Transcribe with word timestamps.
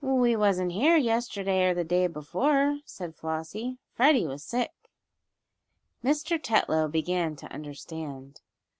"We 0.03 0.35
wasn't 0.35 0.71
here 0.71 0.97
yesterday 0.97 1.63
or 1.69 1.75
the 1.75 1.83
day 1.83 2.07
before," 2.07 2.79
said 2.85 3.13
Flossie. 3.13 3.77
"Freddie 3.93 4.25
was 4.25 4.41
sick." 4.43 4.71
Mr. 6.03 6.41
Tetlow 6.41 6.87
began 6.91 7.35
to 7.35 7.53
understand. 7.53 8.41